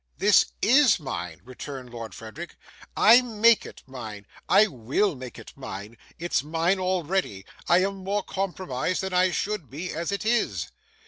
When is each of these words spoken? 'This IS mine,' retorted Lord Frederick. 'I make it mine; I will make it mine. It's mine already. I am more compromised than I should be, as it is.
'This 0.17 0.45
IS 0.63 0.99
mine,' 0.99 1.39
retorted 1.43 1.93
Lord 1.93 2.15
Frederick. 2.15 2.55
'I 2.97 3.21
make 3.21 3.67
it 3.67 3.83
mine; 3.85 4.25
I 4.49 4.65
will 4.65 5.13
make 5.15 5.37
it 5.37 5.53
mine. 5.55 5.95
It's 6.17 6.41
mine 6.41 6.79
already. 6.79 7.45
I 7.69 7.83
am 7.83 7.97
more 7.97 8.23
compromised 8.23 9.01
than 9.01 9.13
I 9.13 9.29
should 9.29 9.69
be, 9.69 9.93
as 9.93 10.11
it 10.11 10.25
is. 10.25 10.69